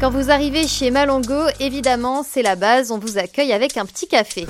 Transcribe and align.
Quand 0.00 0.10
vous 0.10 0.30
arrivez 0.30 0.68
chez 0.68 0.92
Malongo, 0.92 1.48
évidemment, 1.58 2.22
c'est 2.22 2.42
la 2.42 2.54
base, 2.54 2.92
on 2.92 2.98
vous 2.98 3.18
accueille 3.18 3.52
avec 3.52 3.76
un 3.76 3.84
petit 3.84 4.06
café. 4.06 4.46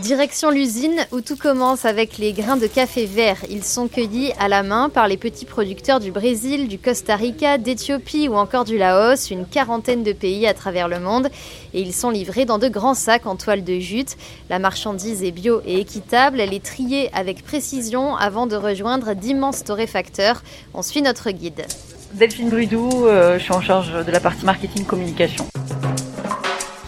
Direction 0.00 0.50
l'usine 0.50 1.04
où 1.10 1.20
tout 1.20 1.36
commence 1.36 1.84
avec 1.84 2.16
les 2.16 2.32
grains 2.32 2.56
de 2.56 2.68
café 2.68 3.04
vert. 3.04 3.38
Ils 3.50 3.64
sont 3.64 3.88
cueillis 3.88 4.32
à 4.38 4.46
la 4.46 4.62
main 4.62 4.90
par 4.90 5.08
les 5.08 5.16
petits 5.16 5.44
producteurs 5.44 5.98
du 5.98 6.12
Brésil, 6.12 6.68
du 6.68 6.78
Costa 6.78 7.16
Rica, 7.16 7.58
d'Éthiopie 7.58 8.28
ou 8.28 8.34
encore 8.34 8.64
du 8.64 8.78
Laos, 8.78 9.28
une 9.32 9.44
quarantaine 9.44 10.04
de 10.04 10.12
pays 10.12 10.46
à 10.46 10.54
travers 10.54 10.86
le 10.86 11.00
monde. 11.00 11.28
Et 11.74 11.80
ils 11.80 11.92
sont 11.92 12.10
livrés 12.10 12.44
dans 12.44 12.58
de 12.58 12.68
grands 12.68 12.94
sacs 12.94 13.26
en 13.26 13.34
toile 13.34 13.64
de 13.64 13.80
jute. 13.80 14.16
La 14.48 14.60
marchandise 14.60 15.24
est 15.24 15.32
bio 15.32 15.62
et 15.66 15.80
équitable. 15.80 16.40
Elle 16.40 16.54
est 16.54 16.64
triée 16.64 17.10
avec 17.12 17.44
précision 17.44 18.16
avant 18.16 18.46
de 18.46 18.54
rejoindre 18.54 19.14
d'immenses 19.14 19.64
torréfacteurs. 19.64 20.44
On 20.74 20.82
suit 20.82 21.02
notre 21.02 21.32
guide. 21.32 21.66
Delphine 22.12 22.48
Brudou, 22.50 23.06
euh, 23.06 23.38
je 23.38 23.44
suis 23.44 23.52
en 23.52 23.60
charge 23.60 23.92
de 24.04 24.10
la 24.10 24.18
partie 24.20 24.44
marketing 24.44 24.84
communication. 24.84 25.46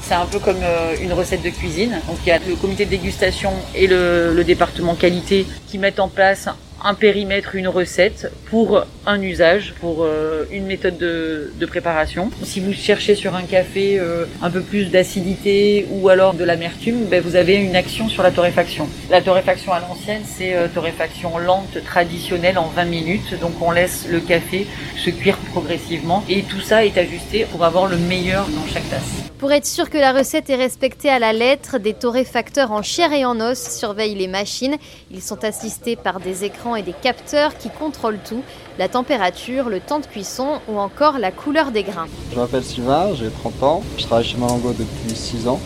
C'est 0.03 0.15
un 0.15 0.27
peu 0.27 0.41
comme 0.41 0.57
euh, 0.63 0.97
une 1.01 1.13
recette 1.13 1.43
de 1.43 1.51
cuisine. 1.51 2.01
Donc 2.09 2.19
il 2.27 2.29
y 2.29 2.33
a 2.33 2.39
le 2.39 2.57
comité 2.57 2.85
de 2.85 2.91
dégustation 2.91 3.53
et 3.75 3.87
le, 3.87 4.33
le 4.35 4.45
département 4.45 4.95
qualité 4.95 5.47
qui 5.69 5.79
mettent 5.79 6.01
en 6.01 6.09
place 6.09 6.49
un 6.85 6.95
périmètre, 6.95 7.55
une 7.55 7.69
recette 7.69 8.31
pour 8.47 8.85
un 9.07 9.23
usage, 9.23 9.75
pour 9.81 10.05
euh, 10.05 10.45
une 10.51 10.67
méthode 10.67 10.99
de, 10.99 11.67
préparation. 11.67 12.31
Si 12.43 12.61
vous 12.61 12.75
cherchez 12.75 13.15
sur 13.15 13.35
un 13.35 13.45
café 13.45 13.99
euh, 13.99 14.27
un 14.43 14.51
peu 14.51 14.61
plus 14.61 14.91
d'acidité 14.91 15.87
ou 15.91 16.11
alors 16.11 16.35
de 16.35 16.45
l'amertume, 16.45 17.07
ben 17.07 17.23
vous 17.23 17.35
avez 17.35 17.55
une 17.55 17.77
action 17.77 18.11
sur 18.11 18.23
la 18.23 18.31
torréfaction. 18.31 18.89
La 19.11 19.23
torréfaction 19.23 19.73
à 19.73 19.81
l'ancienne, 19.81 20.23
c'est 20.27 20.55
euh, 20.55 20.67
torréfaction 20.69 21.39
lente 21.39 21.83
traditionnelle 21.85 22.59
en 22.59 22.67
20 22.67 22.85
minutes. 22.85 23.41
Donc 23.41 23.53
on 23.63 23.71
laisse 23.71 24.07
le 24.11 24.21
café 24.21 24.67
se 24.99 25.09
cuire 25.09 25.39
progressivement 25.53 26.25
et 26.29 26.43
tout 26.43 26.61
ça 26.61 26.85
est 26.85 26.99
ajusté 26.99 27.47
pour 27.51 27.65
avoir 27.65 27.87
le 27.87 27.97
meilleur 27.97 28.47
dans 28.49 28.67
chaque 28.67 28.89
tasse. 28.91 29.23
Pour 29.43 29.51
être 29.51 29.67
sûr 29.67 29.91
que 29.91 29.99
la 29.99 30.13
recette 30.13 30.51
est 30.51 30.57
respectée 30.57 31.09
à 31.09 31.19
la 31.19 31.33
lettre, 31.33 31.79
des 31.79 31.95
torréfacteurs 31.95 32.71
en 32.71 32.83
chair 32.83 33.13
et 33.13 33.25
en 33.25 33.41
os 33.41 33.59
surveillent 33.59 34.15
les 34.15 34.29
machines. 34.29 34.77
Ils 35.11 35.21
sont 35.21 35.43
assistés 35.43 35.97
par 35.97 36.21
des 36.21 36.45
écrans 36.45 36.72
et 36.77 36.83
des 36.83 36.93
capteurs 36.93 37.57
qui 37.57 37.71
contrôlent 37.71 38.19
tout, 38.27 38.43
la 38.79 38.89
température, 38.89 39.69
le 39.69 39.81
temps 39.81 40.01
de 40.01 40.07
cuisson 40.07 40.61
ou 40.69 40.79
encore 40.79 41.19
la 41.19 41.31
couleur 41.31 41.71
des 41.71 41.83
grains. 41.83 42.09
Je 42.33 42.37
m'appelle 42.37 42.65
Sylvain, 42.65 43.15
j'ai 43.15 43.31
30 43.31 43.63
ans, 43.63 43.83
je 43.99 44.05
travaille 44.05 44.25
chez 44.25 44.39
Malango 44.39 44.73
depuis 44.73 45.15
6 45.15 45.49
ans 45.49 45.61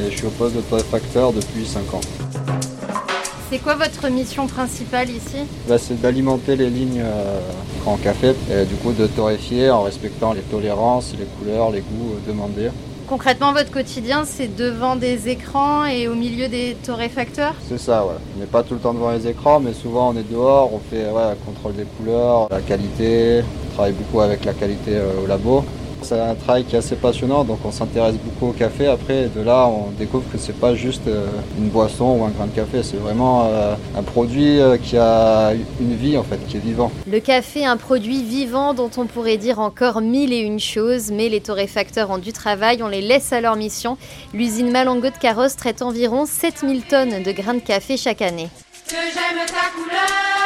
et 0.00 0.10
je 0.10 0.16
suis 0.16 0.26
au 0.26 0.30
poste 0.30 0.56
de 0.56 0.60
torréfacteur 0.60 1.32
depuis 1.32 1.66
5 1.66 1.94
ans. 1.94 2.00
C'est 3.50 3.58
quoi 3.58 3.76
votre 3.76 4.08
mission 4.10 4.46
principale 4.46 5.08
ici? 5.08 5.38
Bah, 5.66 5.78
C'est 5.78 5.98
d'alimenter 6.00 6.54
les 6.54 6.68
lignes 6.68 7.02
euh, 7.02 7.40
en 7.86 7.96
café 7.96 8.34
et 8.50 8.66
du 8.66 8.74
coup 8.74 8.92
de 8.92 9.06
torréfier 9.06 9.70
en 9.70 9.82
respectant 9.82 10.34
les 10.34 10.42
tolérances, 10.42 11.14
les 11.18 11.24
couleurs, 11.24 11.70
les 11.70 11.80
goûts 11.80 12.16
demandés. 12.26 12.68
Concrètement, 13.08 13.54
votre 13.54 13.70
quotidien, 13.70 14.24
c'est 14.26 14.54
devant 14.54 14.94
des 14.94 15.30
écrans 15.30 15.86
et 15.86 16.08
au 16.08 16.14
milieu 16.14 16.46
des 16.48 16.76
torréfacteurs 16.84 17.54
C'est 17.66 17.78
ça, 17.78 18.04
ouais. 18.04 18.12
On 18.36 18.40
n'est 18.40 18.46
pas 18.46 18.62
tout 18.62 18.74
le 18.74 18.80
temps 18.80 18.92
devant 18.92 19.12
les 19.12 19.26
écrans, 19.26 19.60
mais 19.60 19.72
souvent 19.72 20.10
on 20.10 20.16
est 20.18 20.30
dehors, 20.30 20.74
on 20.74 20.78
fait 20.78 21.10
ouais, 21.10 21.34
contrôle 21.46 21.74
des 21.74 21.84
couleurs, 21.84 22.48
la 22.50 22.60
qualité, 22.60 23.42
on 23.42 23.74
travaille 23.74 23.94
beaucoup 23.94 24.20
avec 24.20 24.44
la 24.44 24.52
qualité 24.52 24.96
euh, 24.96 25.24
au 25.24 25.26
labo. 25.26 25.64
C'est 26.08 26.18
un 26.18 26.34
travail 26.34 26.64
qui 26.64 26.74
est 26.74 26.78
assez 26.78 26.96
passionnant, 26.96 27.44
donc 27.44 27.58
on 27.66 27.70
s'intéresse 27.70 28.14
beaucoup 28.14 28.48
au 28.48 28.54
café. 28.54 28.86
Après, 28.86 29.26
de 29.26 29.42
là, 29.42 29.66
on 29.66 29.90
découvre 29.90 30.24
que 30.32 30.38
c'est 30.38 30.58
pas 30.58 30.74
juste 30.74 31.06
euh, 31.06 31.26
une 31.58 31.68
boisson 31.68 32.16
ou 32.18 32.24
un 32.24 32.30
grain 32.30 32.46
de 32.46 32.54
café, 32.54 32.82
c'est 32.82 32.96
vraiment 32.96 33.44
euh, 33.44 33.74
un 33.94 34.02
produit 34.02 34.58
euh, 34.58 34.78
qui 34.78 34.96
a 34.96 35.52
une 35.78 35.94
vie 35.94 36.16
en 36.16 36.22
fait, 36.22 36.38
qui 36.48 36.56
est 36.56 36.60
vivant. 36.60 36.90
Le 37.06 37.20
café, 37.20 37.66
un 37.66 37.76
produit 37.76 38.22
vivant 38.22 38.72
dont 38.72 38.90
on 38.96 39.04
pourrait 39.04 39.36
dire 39.36 39.58
encore 39.58 40.00
mille 40.00 40.32
et 40.32 40.38
une 40.38 40.60
choses, 40.60 41.10
mais 41.10 41.28
les 41.28 41.42
torréfacteurs 41.42 42.08
ont 42.08 42.16
du 42.16 42.32
travail, 42.32 42.82
on 42.82 42.88
les 42.88 43.02
laisse 43.02 43.34
à 43.34 43.42
leur 43.42 43.56
mission. 43.56 43.98
L'usine 44.32 44.70
Malongo 44.70 45.10
de 45.10 45.18
Carrosse 45.18 45.56
traite 45.56 45.82
environ 45.82 46.24
7000 46.24 46.84
tonnes 46.84 47.22
de 47.22 47.32
grains 47.32 47.52
de 47.52 47.58
café 47.58 47.98
chaque 47.98 48.22
année. 48.22 48.48
Que 48.88 48.94
j'aime 48.94 49.44
ta 49.46 49.78
couleur 49.78 50.37